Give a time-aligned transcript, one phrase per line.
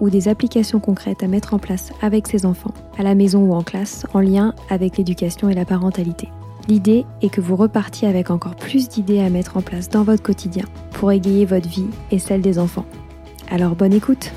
[0.00, 3.52] ou des applications concrètes à mettre en place avec ses enfants, à la maison ou
[3.54, 6.28] en classe, en lien avec l'éducation et la parentalité.
[6.68, 10.22] L'idée est que vous repartiez avec encore plus d'idées à mettre en place dans votre
[10.22, 12.86] quotidien pour égayer votre vie et celle des enfants.
[13.50, 14.32] Alors bonne écoute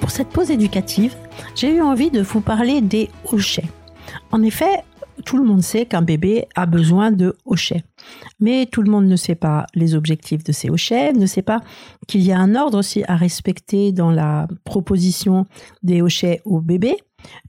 [0.00, 1.14] Pour cette pause éducative,
[1.54, 3.68] j'ai eu envie de vous parler des hochets.
[4.30, 4.82] En effet,
[5.24, 7.84] tout le monde sait qu'un bébé a besoin de hochets.
[8.40, 11.60] Mais tout le monde ne sait pas les objectifs de ces hochets, ne sait pas
[12.06, 15.46] qu'il y a un ordre aussi à respecter dans la proposition
[15.82, 16.96] des hochets au bébé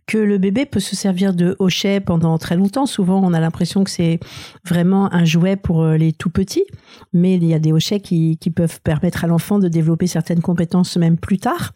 [0.05, 2.85] que le bébé peut se servir de hochet pendant très longtemps.
[2.85, 4.19] Souvent, on a l'impression que c'est
[4.65, 6.65] vraiment un jouet pour euh, les tout petits,
[7.13, 10.97] mais il y a des hochets qui, peuvent permettre à l'enfant de développer certaines compétences
[10.97, 11.71] même plus tard.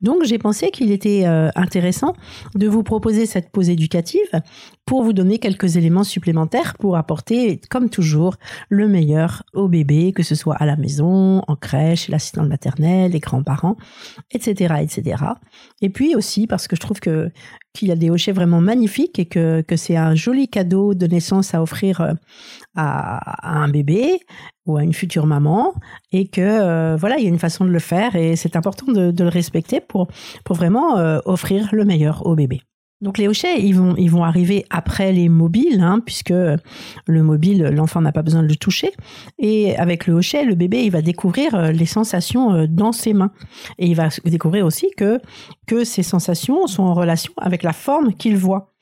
[0.00, 2.14] Donc, j'ai pensé qu'il était euh, intéressant
[2.54, 4.40] de vous proposer cette pause éducative
[4.86, 8.36] pour vous donner quelques éléments supplémentaires pour apporter, comme toujours,
[8.68, 13.18] le meilleur au bébé, que ce soit à la maison, en crèche, l'assistante maternelle, les
[13.18, 13.76] grands-parents,
[14.30, 15.24] etc., etc.
[15.82, 17.30] Et puis aussi parce que je trouve que
[17.76, 21.06] qu'il y a des hochets vraiment magnifiques et que, que c'est un joli cadeau de
[21.06, 22.14] naissance à offrir euh,
[22.74, 24.18] à, un bébé
[24.64, 25.74] ou à une future maman
[26.10, 28.90] et que euh, voilà il y a une façon de le faire et c'est important
[28.90, 30.08] de, le respecter pour
[30.44, 32.62] pour vraiment euh, offrir le meilleur au bébé.
[33.02, 37.64] Donc les hochets, ils vont, ils vont arriver après les mobiles, hein, puisque le mobile,
[37.64, 38.90] l'enfant n'a pas besoin de le toucher.
[39.38, 43.12] Et avec le hochet, le bébé, il va découvrir euh, les sensations euh, dans ses
[43.12, 43.32] mains.
[43.78, 45.20] Et il va découvrir aussi que,
[45.66, 48.72] que ces sensations sont en relation avec la forme qu'il voit.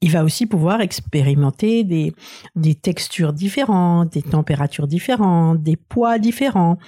[0.00, 2.12] Il va aussi pouvoir expérimenter des,
[2.56, 6.78] des textures différentes, des températures différentes, des poids différents.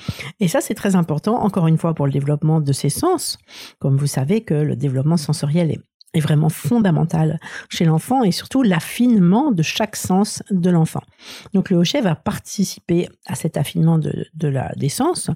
[0.41, 3.39] Et ça, c'est très important, encore une fois, pour le développement de ses sens.
[3.79, 5.81] Comme vous savez que le développement sensoriel est
[6.15, 7.39] est vraiment fondamental
[7.69, 11.03] chez l'enfant et surtout l'affinement de chaque sens de l'enfant.
[11.53, 15.31] Donc le hochet va participer à cet affinement de, de la, des sens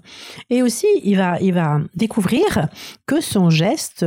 [0.50, 2.68] et aussi il va, il va découvrir
[3.06, 4.04] que son geste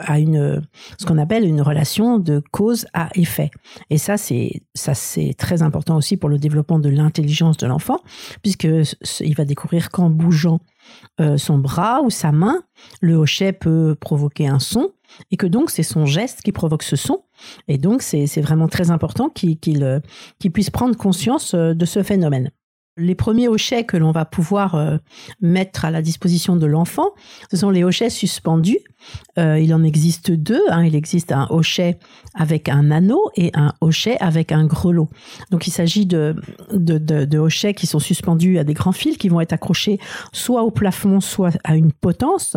[0.00, 0.62] a une
[0.98, 3.50] ce qu'on appelle une relation de cause à effet
[3.90, 8.00] et ça c'est ça c'est très important aussi pour le développement de l'intelligence de l'enfant
[8.42, 8.68] puisque
[9.20, 10.60] il va découvrir qu'en bougeant
[11.20, 12.62] euh, son bras ou sa main
[13.00, 14.92] le hochet peut provoquer un son
[15.30, 17.24] et que donc c'est son geste qui provoque ce son.
[17.68, 20.00] Et donc c'est vraiment très important qu'il euh,
[20.52, 22.50] puisse prendre conscience euh, de ce phénomène.
[22.98, 24.98] Les premiers hochets que l'on va pouvoir
[25.40, 27.14] mettre à la disposition de l'enfant,
[27.50, 28.80] ce sont les hochets suspendus.
[29.38, 30.62] Euh, il en existe deux.
[30.70, 30.84] Hein.
[30.84, 31.98] Il existe un hochet
[32.34, 35.08] avec un anneau et un hochet avec un grelot.
[35.50, 36.36] Donc il s'agit de,
[37.36, 39.98] hochets qui sont suspendus à des grands fils qui vont être accrochés
[40.32, 42.56] soit au plafond, soit à une potence.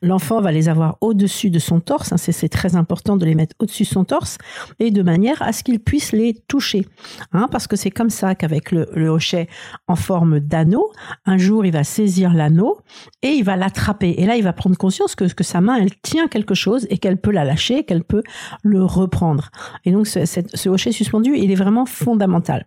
[0.00, 2.12] L'enfant va les avoir au-dessus de son torse.
[2.12, 2.16] Hein.
[2.16, 4.38] C'est très important de les mettre au-dessus de son torse
[4.78, 6.86] et de manière à ce qu'il puisse les toucher.
[7.32, 9.48] Hein, parce que c'est comme ça qu'avec le, le hochet
[9.88, 10.90] en forme d'anneau.
[11.26, 12.78] Un jour, il va saisir l'anneau
[13.22, 14.14] et il va l'attraper.
[14.18, 16.98] Et là, il va prendre conscience que, que sa main, elle tient quelque chose et
[16.98, 18.22] qu'elle peut la lâcher, qu'elle peut
[18.62, 19.50] le reprendre.
[19.84, 22.66] Et donc, ce, hochet suspendu, il est vraiment fondamental.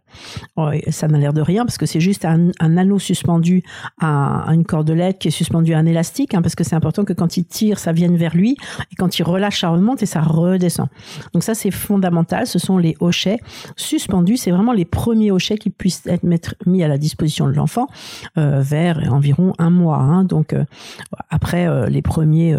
[0.89, 3.63] ça n'a l'air de rien parce que c'est juste un, anneau suspendu
[4.01, 7.13] à, une cordelette qui est suspendue à un élastique, hein, parce que c'est important que
[7.13, 8.57] quand il tire, ça vienne vers lui
[8.91, 10.87] et quand il relâche, ça remonte et ça redescend.
[11.33, 12.47] Donc ça, c'est fondamental.
[12.47, 13.39] Ce sont les hochets
[13.77, 14.37] suspendus.
[14.37, 17.87] C'est vraiment les premiers hochets qui puissent être mis à la disposition de l'enfant
[18.35, 20.53] vers environ un mois, hein, donc
[21.29, 22.55] après les premiers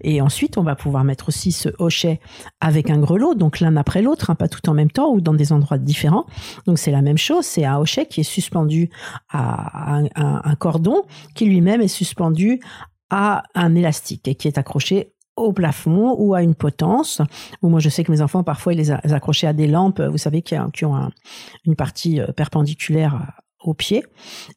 [0.00, 2.20] Et ensuite, on va pouvoir mettre aussi ce hochet
[2.60, 5.34] avec un grelot, donc l'un après l'autre, hein, pas tout en même temps ou dans
[5.34, 6.26] des endroits différents.
[6.66, 8.90] Donc c'est la même chose, c'est un hochet qui est suspendu
[9.30, 11.02] à un cordon
[11.34, 12.60] qui lui-même est suspendu
[13.10, 17.20] à un élastique et qui est accroché au plafond ou à une potence.
[17.62, 20.18] Ou moi, je sais que mes enfants, parfois, ils les accrochaient à des lampes, vous
[20.18, 21.10] savez, qui, ont
[21.64, 24.04] une partie euh, perpendiculaire au pied.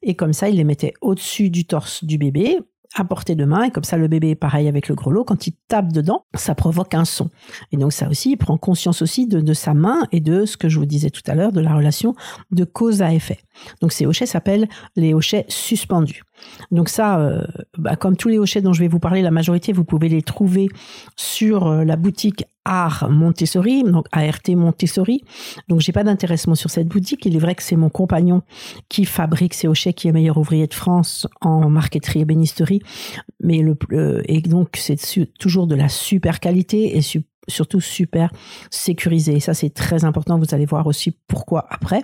[0.02, 2.60] Et comme ça, ils les mettaient au-dessus du torse du bébé
[2.96, 3.64] à portée de main.
[3.64, 6.94] Et comme ça le bébé pareil avec le grelot quand il tape dedans ça provoque
[6.94, 7.30] un son.
[7.72, 10.58] Et donc ça aussi il prend conscience aussi de, de sa main et de ce
[10.58, 12.16] que je vous disais tout à l'heure de la relation
[12.52, 13.40] de cause à effet
[13.82, 16.24] donc ces hochets s'appellent les hochets suspendus
[16.72, 17.44] donc ça, euh,
[17.78, 20.22] bah, comme tous les hochets dont je vais vous parler, la majorité, vous pouvez les
[20.22, 20.70] trouver
[21.16, 25.24] sur euh, la boutique Art Montessori, donc ART Montessori.
[25.70, 27.26] Donc j'ai pas d'intéressement sur cette boutique.
[27.26, 28.42] Il est vrai que c'est mon compagnon
[28.90, 32.82] qui fabrique ces hochets, qui est meilleur ouvrier de France en marqueterie et bénisterie.
[33.40, 33.78] Mais le,
[34.30, 35.00] et donc c'est
[35.40, 37.02] toujours de la super qualité et
[37.48, 38.32] surtout super
[38.70, 39.40] sécurisé.
[39.40, 40.38] Ça, c'est très important.
[40.38, 42.04] Vous allez voir aussi pourquoi après.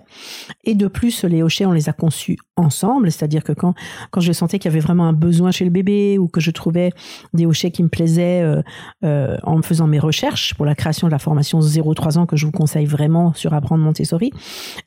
[0.64, 3.12] Et de plus, les hochets, on les a conçus ensemble.
[3.12, 3.74] C'est-à-dire que quand,
[4.12, 6.52] quand je sentais qu'il y avait vraiment un besoin chez le bébé ou que je
[6.52, 6.92] trouvais
[7.34, 8.62] des hochets qui me plaisaient euh,
[9.04, 12.46] euh, en faisant mes recherches pour la création de la formation 0-3 ans que je
[12.46, 14.32] vous conseille vraiment sur apprendre Montessori,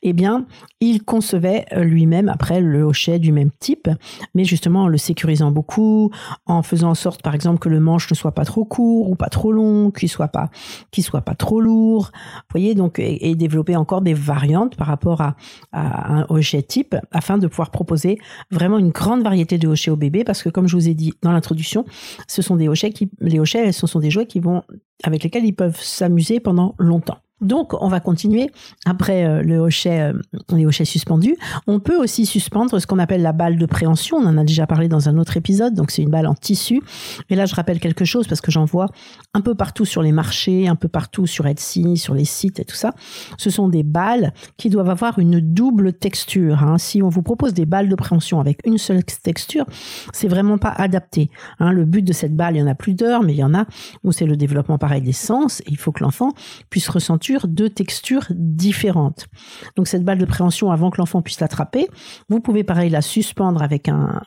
[0.01, 0.45] eh bien,
[0.79, 3.89] il concevait euh, lui-même après le hochet du même type,
[4.33, 6.11] mais justement en le sécurisant beaucoup,
[6.45, 9.15] en faisant en sorte, par exemple, que le manche ne soit pas trop court ou
[9.15, 10.46] pas trop long, qu'il soit pas
[10.91, 12.11] qui soit pas trop lourd.
[12.13, 15.35] Vous voyez, donc, et, développer encore des variantes par rapport à,
[15.73, 18.17] un hochet type afin de pouvoir proposer
[18.51, 21.13] vraiment une grande variété de hochets au bébé parce que comme je vous ai dit
[21.21, 21.85] dans l'introduction,
[22.27, 24.63] ce sont des hochets les hochets, ce sont des jouets qui vont,
[25.03, 27.17] avec lesquels ils peuvent s'amuser pendant longtemps.
[27.39, 28.49] Donc, on va continuer
[28.85, 30.13] après euh, le hochet, euh,
[30.51, 31.37] les hochets suspendus.
[31.67, 34.17] On peut aussi suspendre ce qu'on appelle la balle de préhension.
[34.17, 35.75] On en a déjà parlé dans un autre épisode.
[35.75, 36.81] Donc, c'est une balle en tissu.
[37.29, 38.87] Et là, je rappelle quelque chose parce que j'en vois
[39.35, 42.65] un peu partout sur les marchés, un peu partout sur Etsy, sur les sites et
[42.65, 42.93] tout ça.
[43.37, 46.63] Ce sont des balles qui doivent avoir une double texture.
[46.63, 46.79] Hein.
[46.79, 49.65] Si on vous propose des balles de préhension avec une seule texture,
[50.11, 51.29] c'est vraiment pas adapté.
[51.59, 51.71] Hein.
[51.71, 53.53] Le but de cette balle, il y en a plus d'heures, mais il y en
[53.53, 53.65] a
[54.03, 55.61] où c'est le développement pareil des sens.
[55.67, 56.31] Il faut que l'enfant
[56.71, 59.27] puisse ressentir deux textures différentes.
[59.75, 61.87] Donc cette balle de préhension, avant que l'enfant puisse l'attraper,
[62.29, 64.21] vous pouvez pareil la suspendre avec un,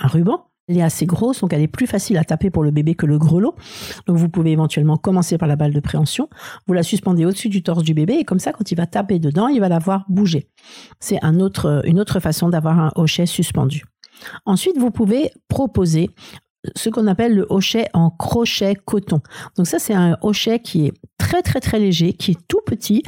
[0.00, 0.46] ruban.
[0.66, 3.04] Elle est assez grosse, donc elle est plus facile à taper pour le bébé que
[3.04, 3.54] le grelot.
[4.06, 6.28] Donc vous pouvez éventuellement commencer par la balle de préhension.
[6.66, 9.18] Vous la suspendez au-dessus du torse du bébé et comme ça, quand il va taper
[9.18, 10.48] dedans, il va la voir bouger.
[11.00, 13.84] C'est un autre, une autre façon d'avoir un hochet suspendu.
[14.46, 16.10] Ensuite, vous pouvez proposer
[16.76, 19.20] ce qu'on appelle le hochet en crochet coton.
[19.56, 23.02] Donc ça, c'est un hochet qui est très très très léger, qui est tout petit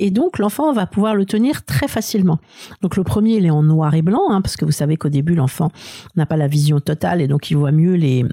[0.00, 2.38] et donc l'enfant va pouvoir le tenir très facilement.
[2.80, 5.08] Donc le premier il est en noir et blanc hein, parce que vous savez qu'au
[5.08, 5.70] début l'enfant
[6.16, 8.24] n'a pas la vision totale et donc il voit mieux les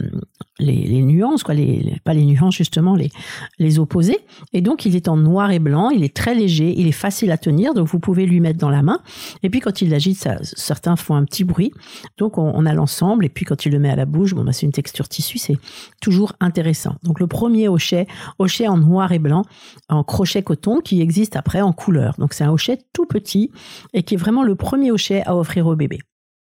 [0.61, 3.11] les, nuances quoi, les, pas les nuances justement les
[3.59, 4.19] les opposés
[4.51, 7.31] et donc il est en noir et blanc, il est très léger, il est facile
[7.31, 8.99] à tenir donc vous pouvez lui mettre dans la main
[9.43, 11.71] et puis quand il l'agite certains font un petit bruit
[12.17, 14.53] donc on, a l'ensemble et puis quand il le met à la bouche bon bah
[14.53, 15.57] c'est une texture tissu c'est
[16.01, 16.95] toujours intéressant.
[17.03, 18.07] Donc le premier hochet
[18.37, 19.43] hochet en noir et blanc
[19.89, 22.15] en crochet coton qui existe après en couleur.
[22.17, 23.51] Donc c'est un hochet tout petit
[23.93, 25.99] et qui est vraiment le premier hochet à offrir au bébé.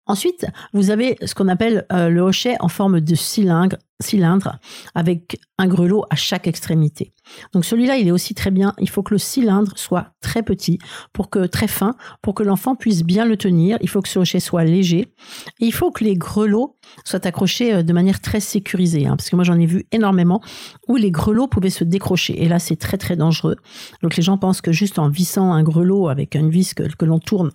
[0.07, 4.59] Ensuite, vous avez ce qu'on appelle euh, le hochet en forme de cylindre, cylindre
[4.95, 7.13] avec un grelot à chaque extrémité.
[7.53, 8.75] Donc celui-là, il est aussi très bien.
[8.79, 10.79] Il faut que le cylindre soit très petit,
[11.13, 13.79] pour que très fin, pour que l'enfant puisse bien le tenir.
[13.81, 15.13] Il faut que ce hochet soit léger.
[15.61, 19.07] Et il faut que les grelots soient accrochés euh, de manière très sécurisée.
[19.07, 20.43] Hein, parce que moi, j'en ai vu énormément
[20.89, 22.43] où les grelots pouvaient se décrocher.
[22.43, 23.57] Et là, c'est très très dangereux.
[24.03, 27.19] Donc les gens pensent que juste en vissant un grelot avec une vis que, l'on
[27.19, 27.51] tourne,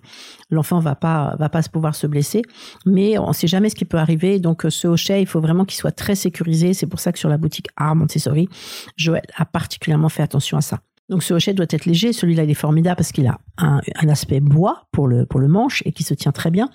[0.50, 2.42] l'enfant va pas va pas pouvoir se blesser.
[2.86, 4.38] Mais on ne sait jamais ce qui peut arriver.
[4.38, 6.37] Donc ce hochet, il faut vraiment qu'il soit très sécurisé.
[6.74, 8.48] C'est pour ça que sur la boutique Art Montessori,
[8.96, 10.80] Joël a particulièrement fait attention à ça.
[11.08, 12.12] Donc ce hochet doit être léger.
[12.12, 15.82] Celui-là, il est formidable parce qu'il a un, aspect bois pour le, pour le manche
[15.86, 16.68] et qui se tient très bien.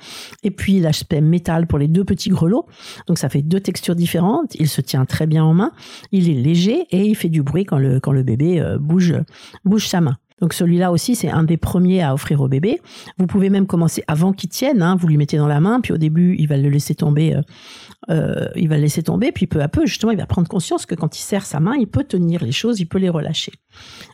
[0.43, 2.65] Et puis l'aspect métal pour les deux petits grelots.
[3.07, 4.55] Donc ça fait deux textures différentes.
[4.55, 5.71] Il se tient très bien en main.
[6.11, 9.15] Il est léger et il fait du bruit quand le, quand le bébé euh, bouge,
[9.65, 10.17] bouge sa main.
[10.41, 12.79] Donc celui-là aussi, c'est un des premiers à offrir au bébé.
[13.17, 14.81] Vous pouvez même commencer avant qu'il tienne.
[14.81, 14.95] Hein.
[14.99, 17.35] vous lui mettez dans la main, puis au début, il va le laisser tomber.
[17.35, 17.41] Euh,
[18.09, 20.85] euh, il va le laisser tomber, puis peu à peu, justement, il va prendre conscience
[20.85, 23.53] que quand il serre sa main, il peut tenir les choses, il peut les relâcher.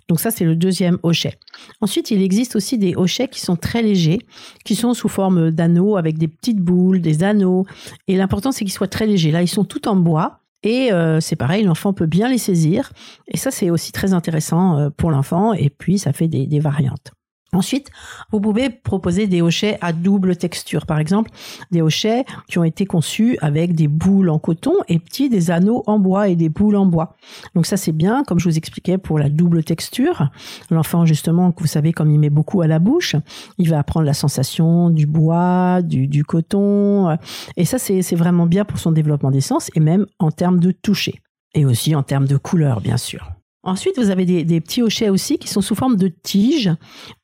[0.07, 1.39] Donc ça, c'est le deuxième hochet.
[1.81, 4.19] Ensuite, il existe aussi des hochets qui sont très légers,
[4.65, 7.65] qui sont sous forme d'anneaux avec des petites boules, des anneaux.
[8.07, 9.31] Et l'important, c'est qu'ils soient très légers.
[9.31, 10.41] Là, ils sont tout en bois.
[10.63, 12.91] Et euh, c'est pareil, l'enfant peut bien les saisir.
[13.27, 15.53] Et ça, c'est aussi très intéressant euh, pour l'enfant.
[15.53, 17.11] Et puis, ça fait des, variantes.
[17.51, 17.89] Ensuite,
[18.31, 20.85] vous pouvez proposer des hochets à double texture.
[20.85, 21.31] Par exemple,
[21.71, 25.83] des hochets qui ont été conçus avec des boules en coton et petits des anneaux
[25.87, 27.15] en bois et des boules en bois.
[27.55, 30.29] Donc ça, c'est bien, comme je vous expliquais, pour la double texture.
[30.69, 33.15] L'enfant, justement, vous savez, comme il met beaucoup à la bouche,
[33.57, 37.17] il va apprendre la sensation du bois, du, du coton.
[37.57, 40.71] Et ça, c'est vraiment bien pour son développement des sens et même en termes de
[40.71, 41.21] toucher.
[41.55, 43.38] Et aussi en termes de couleur, bien sûr.
[43.63, 46.71] Ensuite, vous avez des, petits hochets aussi qui sont sous forme de tiges,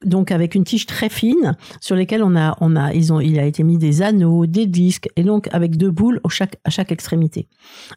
[0.04, 3.40] donc avec une tige très fine sur lesquelles on a, on a, ils ont, il
[3.40, 6.70] a été mis des anneaux, des disques, et donc avec deux boules au chaque, à
[6.70, 7.48] chaque extrémité.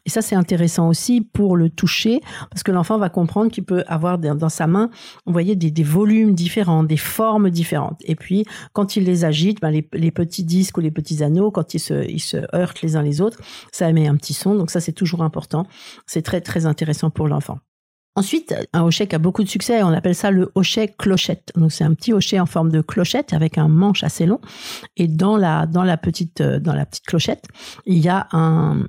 [0.05, 3.83] Et ça, c'est intéressant aussi pour le toucher, parce que l'enfant va comprendre qu'il peut
[3.87, 4.89] avoir dans sa main,
[5.25, 7.99] vous voyez, des, des, volumes différents, des formes différentes.
[8.05, 11.51] Et puis, quand il les agite, ben, les, les, petits disques ou les petits anneaux,
[11.51, 13.39] quand ils se, ils se heurtent les uns les autres,
[13.73, 14.55] ça émet un petit son.
[14.55, 15.65] Donc ça, c'est toujours important.
[16.07, 17.59] C'est très, très intéressant pour l'enfant.
[18.15, 21.51] Ensuite, un hochet qui a beaucoup de succès, on appelle ça le hochet clochette.
[21.55, 24.41] Donc c'est un petit hochet en forme de clochette avec un manche assez long.
[24.97, 27.45] Et dans la dans la petite euh, dans la petite clochette,
[27.85, 28.83] il y a un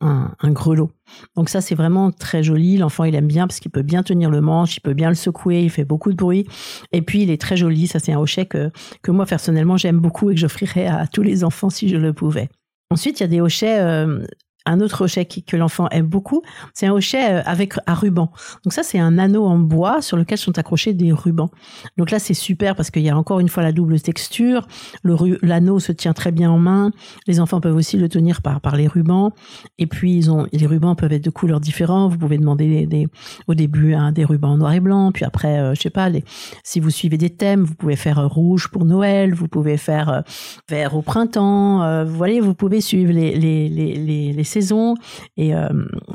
[0.00, 0.90] un, grelot.
[1.36, 2.78] Donc ça c'est vraiment très joli.
[2.78, 5.16] L'enfant il aime bien parce qu'il peut bien tenir le manche, il peut bien le
[5.16, 6.46] secouer, il fait beaucoup de bruit.
[6.92, 7.88] Et puis il est très joli.
[7.88, 8.70] Ça c'est un hochet que
[9.02, 12.12] que moi personnellement j'aime beaucoup et que j'offrirais à tous les enfants si je le
[12.12, 12.48] pouvais.
[12.92, 14.22] Ensuite, il y a des hochets euh,
[14.66, 16.42] un autre hochet que l'enfant aime beaucoup,
[16.74, 18.30] c'est un hochet euh, avec un ruban.
[18.64, 21.50] Donc ça, c'est un anneau en bois sur lequel sont accrochés des rubans.
[21.96, 24.66] Donc là, c'est super parce qu'il y a encore une fois la double texture.
[25.04, 26.92] L'anneau se tient très bien en main.
[27.26, 29.32] Les enfants peuvent aussi le tenir par, par les rubans.
[29.78, 32.12] Et puis, ils ont, les rubans peuvent être de couleurs différentes.
[32.12, 33.08] Vous pouvez demander
[33.48, 35.12] au début hein, des rubans noir et blanc.
[35.12, 36.24] Puis après, euh, je sais pas, les,
[36.62, 39.34] si vous suivez des thèmes, vous pouvez faire euh, rouge pour Noël.
[39.34, 40.22] Vous pouvez faire
[40.68, 42.04] vert au printemps.
[42.04, 44.94] vous voyez, vous pouvez suivre les, les saison
[45.36, 45.68] et euh,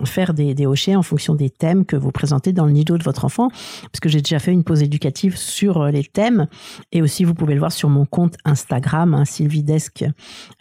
[0.06, 3.26] faire des, hochets en fonction des thèmes que vous présentez dans le nido de votre
[3.26, 3.50] enfant.
[3.50, 6.48] Parce que j'ai déjà fait une pause éducative sur euh, les thèmes
[6.92, 9.24] et aussi vous pouvez le voir sur mon compte Instagram, hein,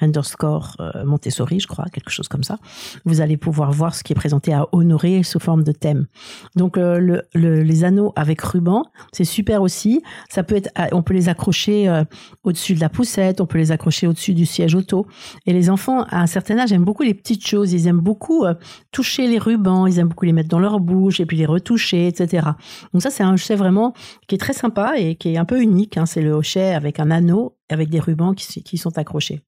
[0.00, 2.58] underscore euh, Montessori, je crois, quelque chose comme ça.
[3.04, 6.06] Vous allez pouvoir voir ce qui est présenté à honorer sous forme de thème.
[6.54, 10.02] Donc le, les anneaux avec ruban, c'est super aussi.
[10.28, 12.02] Ça peut être, on peut les accrocher
[12.44, 15.06] au-dessus de la poussette, on peut les accrocher au-dessus du siège auto.
[15.46, 18.44] Et les enfants à un certain âge aiment beaucoup les petites choses ils aiment beaucoup
[18.44, 18.54] euh,
[18.92, 22.06] toucher les rubans, ils aiment beaucoup les mettre dans leur bouche et puis les retoucher,
[22.08, 22.48] etc.
[22.92, 23.92] Donc ça, c'est un hochet vraiment
[24.26, 25.96] qui est très sympa et qui est un peu unique.
[25.96, 26.06] Hein.
[26.06, 29.42] C'est le hochet avec un anneau, avec des rubans qui, sont accrochés.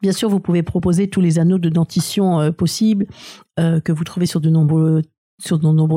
[0.00, 3.06] Bien sûr, vous pouvez proposer tous les anneaux de dentition euh, possibles
[3.60, 5.02] euh, que vous trouvez sur de nombreux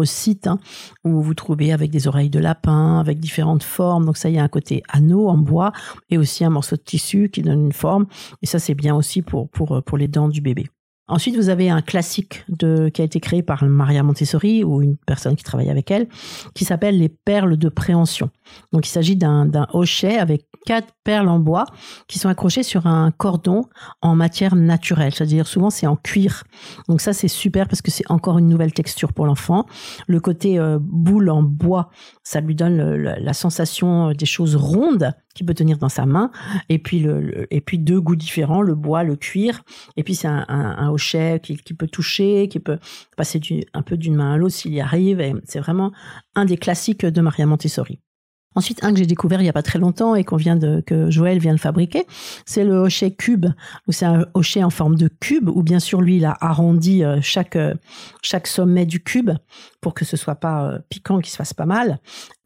[0.05, 0.60] sites hein,
[1.03, 4.05] où vous trouvez avec des oreilles de lapin, avec différentes formes.
[4.05, 5.72] Donc ça, il y a un côté anneau en bois
[6.10, 8.05] et aussi un morceau de tissu qui donne une forme.
[8.41, 10.67] Et ça, c'est bien aussi pour les dents du bébé.
[11.08, 14.98] Ensuite, vous avez un classique de, qui a été créé par Maria Montessori ou une
[14.98, 16.08] personne qui travaille avec elle,
[16.56, 18.32] qui s'appelle les perles de préhension.
[18.72, 21.66] Donc, il s'agit d'un hochet avec quatre perles en bois
[22.08, 23.66] qui sont accrochées sur un cordon
[24.02, 25.14] en matière naturelle.
[25.14, 26.44] C'est-à-dire, souvent, c'est en cuir.
[26.90, 29.68] Donc, ça, c'est super parce que c'est encore une nouvelle texture pour l'enfant.
[30.08, 31.92] Le côté euh, boule en bois,
[32.24, 36.32] ça lui donne la sensation des choses rondes qu'il peut tenir dans sa main.
[36.70, 39.63] Et puis, le, et puis deux goûts différents, le bois, le cuir.
[39.98, 42.80] Et puis, c'est un, hochet qui, qui, peut toucher, qui peut
[43.15, 43.39] passer
[43.74, 45.22] un peu d'une main à l'autre s'il y arrive.
[45.22, 45.92] Et c'est vraiment
[46.34, 48.00] un des classiques de Maria Montessori.
[48.56, 50.82] Ensuite, un que j'ai découvert il n'y a pas très longtemps et qu'on vient de,
[50.86, 52.06] que Joël vient de fabriquer,
[52.46, 53.48] c'est le hochet cube.
[53.89, 57.20] C'est un hochet en forme de cube où bien sûr lui il a arrondi euh,
[57.22, 57.74] chaque euh,
[58.22, 59.32] chaque sommet du cube
[59.82, 62.00] pour que ce soit pas euh, piquant, qu'il se fasse pas mal.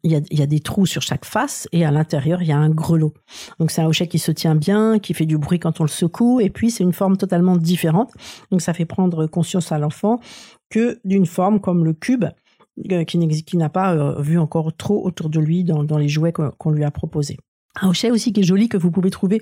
[0.03, 2.70] Il y, a, des trous sur chaque face et à l'intérieur il y a un
[2.70, 3.13] grelot.
[3.60, 5.89] Donc c'est un hochet qui se tient bien, qui fait du bruit quand on le
[5.89, 8.13] secoue et puis c'est une forme totalement différente.
[8.50, 10.22] Donc ça fait prendre conscience à l'enfant
[10.70, 12.25] que d'une forme comme le cube
[12.91, 16.72] euh, qui n'a pas euh, vu encore trop autour de lui dans, les jouets qu'on
[16.72, 17.38] lui a proposés.
[17.82, 19.41] Un hochet aussi qui est joli que vous pouvez trouver.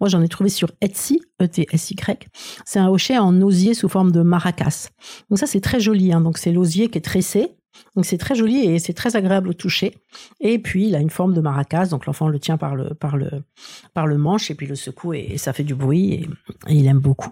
[0.00, 2.28] Moi, j'en ai trouvé sur Etsy, E-T-S-Y.
[2.64, 4.90] C'est un hochet en osier sous forme de maracas.
[5.30, 6.12] Donc ça, c'est très joli.
[6.12, 6.20] Hein.
[6.20, 7.54] Donc c'est l'osier qui est tressé.
[7.96, 9.94] Donc c'est très joli et c'est très agréable au toucher.
[10.40, 11.86] Et puis il a une forme de maracas.
[11.86, 15.74] Donc l'enfant le tient par le manche et puis le secoue et, ça fait du
[15.74, 16.28] bruit et
[16.68, 17.30] il aime beaucoup.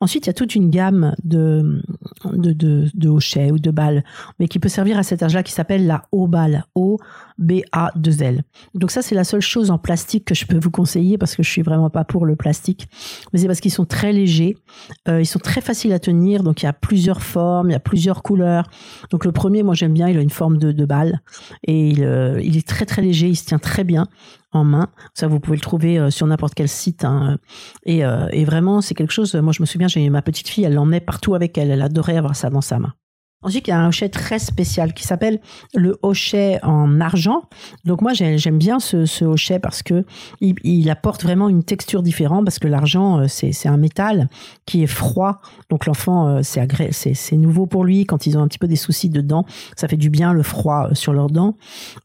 [0.00, 1.82] Ensuite, il y a toute une gamme de,
[2.24, 4.04] de, hochets ou de balles,
[4.38, 8.42] mais qui peut servir à cet âge-là, qui s'appelle la O-balle, O-B-A-2-L.
[8.74, 11.42] Donc ça, c'est la seule chose en plastique que je peux vous conseiller, parce que
[11.42, 12.88] je suis vraiment pas pour le plastique,
[13.32, 14.56] mais c'est parce qu'ils sont très légers,
[15.08, 17.76] euh, ils sont très faciles à tenir, donc il y a plusieurs formes, il y
[17.76, 18.68] a plusieurs couleurs.
[19.10, 21.20] Donc le premier, moi j'aime bien, il a une forme de, de balle,
[21.64, 24.06] et il, euh, il est très très léger, il se tient très bien
[24.52, 24.88] en main.
[25.14, 27.04] Ça, vous pouvez le trouver euh, sur n'importe quel site.
[27.04, 27.38] Hein.
[27.84, 29.34] Et, euh, et, vraiment, c'est quelque chose.
[29.34, 31.70] Moi, je me souviens, j'ai ma petite fille, elle l'emmenait partout avec elle.
[31.70, 32.94] Elle adorait avoir ça dans sa main.
[33.42, 35.40] Ensuite, il y a un hochet très spécial qui s'appelle
[35.74, 37.44] le hochet en argent.
[37.86, 40.04] Donc moi, j'aime bien ce, hochet parce que
[40.42, 44.28] il, apporte vraiment une texture différente parce que l'argent, euh, c'est un métal
[44.66, 45.40] qui est froid.
[45.70, 48.04] Donc l'enfant, euh, c'est nouveau pour lui.
[48.04, 50.42] Quand ils ont un petit peu des soucis de dents, ça fait du bien le
[50.42, 51.56] froid euh, sur leurs dents.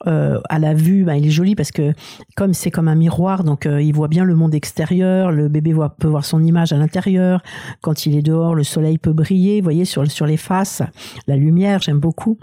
[0.07, 1.91] Euh, à la vue, bah, il est joli parce que
[2.37, 5.31] comme c'est comme un miroir, donc il voit bien le monde extérieur.
[5.31, 7.41] Le bébé voit, peut voir son image à l'intérieur.
[7.81, 10.81] Quand il est dehors, le soleil peut briller, vous voyez, sur, sur les faces
[11.27, 12.37] la lumière, j'aime beaucoup.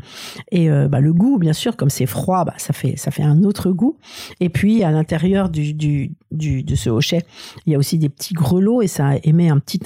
[0.51, 3.23] Et euh, bah, le goût, bien sûr, comme c'est froid, bah, ça fait ça fait
[3.23, 3.99] un autre goût.
[4.41, 7.23] Et puis à l'intérieur du, du, du, de ce hochet,
[7.67, 9.81] il y a aussi des petits grelots et ça émet un petit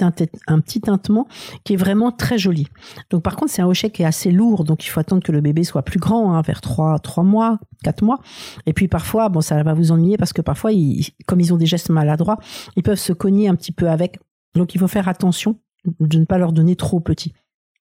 [0.47, 1.27] un petit tintement
[1.63, 2.67] qui est vraiment très joli.
[3.09, 5.31] Donc par contre, c'est un hochet qui est assez lourd, donc il faut attendre que
[5.31, 8.19] le bébé soit plus grand, hein, vers 3 trois mois, 4 mois.
[8.65, 11.57] Et puis parfois, bon, ça va vous ennuyer parce que parfois, ils, comme ils ont
[11.57, 12.37] des gestes maladroits,
[12.75, 14.19] ils peuvent se cogner un petit peu avec.
[14.55, 15.59] Donc il faut faire attention
[15.99, 17.33] de ne pas leur donner trop petit.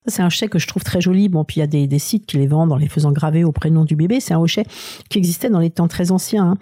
[0.07, 1.29] C'est un hochet que je trouve très joli.
[1.29, 3.53] Bon, puis il y a des, sites qui les vendent en les faisant graver au
[3.53, 4.21] prénom du bébé.
[4.21, 4.65] C'est un hochet
[5.09, 6.53] qui existait dans les temps très anciens.
[6.53, 6.59] Hein.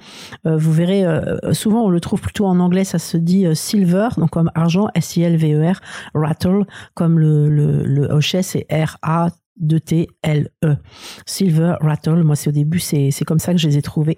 [0.46, 3.54] Euh, vous verrez, euh, souvent on le trouve plutôt en anglais, ça se dit euh,
[3.54, 5.80] silver, donc comme argent, S-I-L-V-E-R,
[6.14, 10.76] rattle, comme le, le, le hochet, c'est R-A de T L E.
[11.26, 14.16] Silver Rattle moi c'est au début c'est comme ça que je les ai trouvés.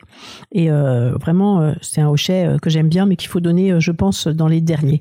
[0.52, 3.80] Et euh, vraiment euh, c'est un hochet euh, que j'aime bien mais qu'il faut donner
[3.80, 5.00] je pense dans les derniers.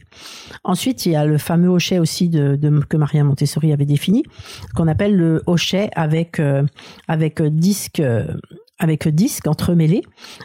[0.64, 2.58] Ensuite il y a le fameux hochet aussi de
[2.90, 4.24] que Maria Montessori avait défini
[4.76, 6.42] qu'on appelle le hochet avec
[7.08, 8.02] avec disque
[8.78, 10.04] avec disque entremêlé.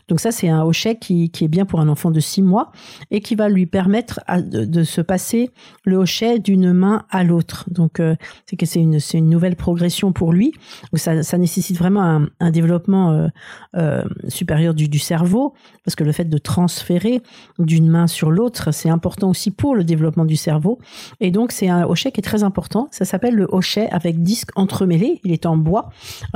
[0.09, 2.71] Donc ça, c'est un hochet qui, qui, est bien pour un enfant de 6 mois
[3.11, 5.51] et qui va lui permettre de, se passer
[5.85, 7.65] le hochet d'une main à l'autre.
[7.71, 8.15] Donc euh,
[8.47, 10.53] c'est que c'est une, une nouvelle progression pour lui.
[10.95, 13.29] Ça, nécessite vraiment un, développement euh,
[13.77, 17.23] euh, supérieur du, du, cerveau parce que le fait de transférer
[17.59, 20.79] d'une main sur l'autre, c'est important aussi pour le développement du cerveau.
[21.21, 22.89] Et donc c'est un hochet qui est très important.
[22.93, 25.21] Ça s'appelle le hochet avec disque entremêlé.
[25.25, 25.91] Il est en bois.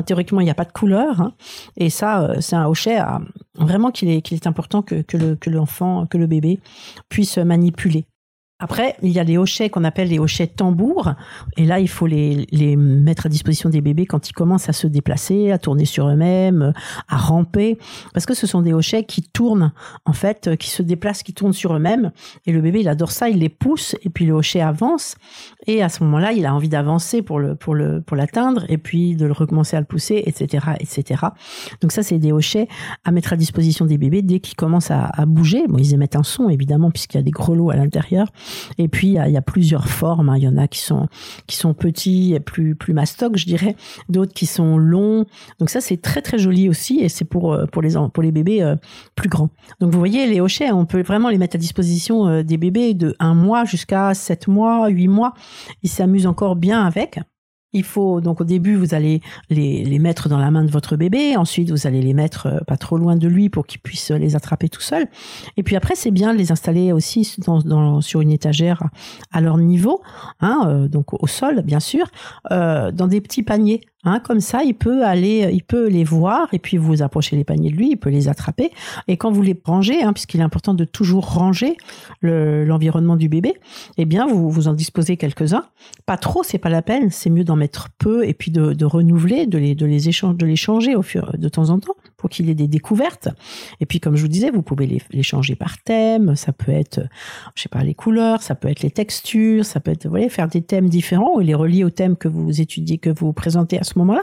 [0.07, 1.21] théoriquement, il n'y a pas de couleur.
[1.21, 1.35] Hein.
[1.91, 2.99] Ça, euh, c'est un hochet
[3.55, 6.61] vraiment qu'il est, important que l'enfant, que le bébé
[7.09, 8.07] puisse manipuler.
[8.65, 11.13] Après, il y a les hochets qu'on appelle les hochets tambours.
[11.59, 14.73] Et là, il faut les, les mettre à disposition des bébés quand ils commencent à
[14.73, 16.73] se déplacer, à tourner sur eux-mêmes,
[17.07, 17.77] à ramper.
[18.15, 19.71] Parce que ce sont des hochets qui tournent,
[20.07, 22.11] en fait, qui se déplacent, qui tournent sur eux-mêmes.
[22.47, 23.97] Et le bébé, il adore ça, il les pousse.
[24.03, 25.17] Et puis le hochet avance.
[25.67, 28.65] Et à ce moment-là, il a envie d'avancer pour le, pour le, pour l'atteindre.
[28.71, 31.23] Et puis de le recommencer à le pousser, etc., etc.
[31.83, 32.69] Donc ça, c'est des hochets
[33.05, 35.67] à mettre à disposition des bébés dès qu'ils commencent à, à bouger.
[35.69, 38.29] Bon, ils émettent un son, évidemment, puisqu'il y a des grelots à l'intérieur.
[38.79, 40.29] Et puis il y a, plusieurs formes.
[40.29, 40.37] Hein.
[40.37, 41.09] Il y en a qui sont
[41.47, 43.77] qui sont petits et plus plus mastoc, je dirais.
[44.09, 45.27] D'autres qui sont longs.
[45.59, 48.33] Donc ça c'est très très joli aussi et c'est pour euh, pour les pour les
[48.33, 48.77] bébés euh,
[49.15, 49.51] plus grands.
[49.81, 52.95] Donc vous voyez les hochets, on peut vraiment les mettre à disposition euh, des bébés
[52.95, 55.35] de un mois jusqu'à sept mois, huit mois.
[55.83, 57.21] Ils s'amusent encore bien avec.
[57.75, 60.97] Il faut donc au début vous allez les, les, mettre dans la main de votre
[60.97, 64.11] bébé, ensuite vous allez les mettre euh, pas trop loin de lui pour qu'il puisse
[64.11, 65.07] les attraper tout seul.
[65.57, 68.83] Et puis après c'est bien de les installer aussi dans, dans, sur une étagère
[69.33, 70.01] à leur niveau,
[70.41, 72.07] hein, euh, donc au sol bien sûr,
[72.53, 76.49] euh, dans des petits paniers Hein, comme ça, il peut aller, il peut les voir
[76.53, 78.71] et puis vous approchez les paniers de lui, il peut les attraper.
[79.09, 81.77] Et quand vous les rangez, hein, puisqu'il est important de toujours ranger
[82.23, 83.55] l'environnement du bébé,
[83.97, 85.65] eh bien vous vous en disposez quelques-uns.
[86.07, 87.11] Pas trop, c'est pas la peine.
[87.11, 90.95] C'est mieux d'en mettre peu et puis de, renouveler, de les de de les changer
[90.95, 93.29] au fur de temps en temps pour qu'il ait des découvertes.
[93.81, 96.37] Et puis, comme je vous disais, vous pouvez les, changer par thème.
[96.37, 97.03] Ça peut être,
[97.55, 100.31] je sais pas, les couleurs, ça peut être les textures, ça peut être, vous voyez,
[100.31, 103.79] faire des thèmes différents ou les relier au thème que vous étudiez, que vous présentez
[103.79, 104.23] à ce moment-là.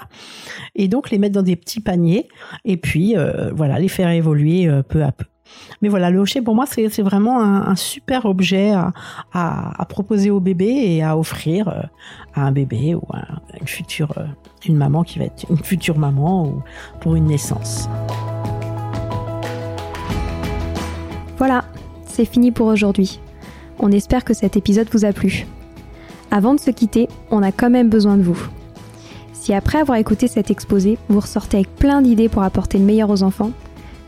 [0.74, 2.28] Et donc, les mettre dans des petits paniers
[2.66, 5.26] et puis, euh, voilà, les faire évoluer euh, peu à peu.
[5.82, 8.74] Mais voilà, le hochet pour moi c'est vraiment un, super objet
[9.34, 11.82] à, proposer au bébé et à offrir euh,
[12.34, 13.24] à un bébé ou à
[13.60, 14.26] une future euh,
[14.66, 16.62] une maman qui va être une future maman ou
[17.02, 17.90] pour une naissance.
[21.38, 21.66] Voilà,
[22.06, 23.20] c'est fini pour aujourd'hui.
[23.80, 25.48] On espère que cet épisode vous a plu.
[26.30, 28.40] Avant de se quitter, on a quand même besoin de vous.
[29.34, 33.10] Si après avoir écouté cet exposé, vous ressortez avec plein d'idées pour apporter le meilleur
[33.10, 33.52] aux enfants,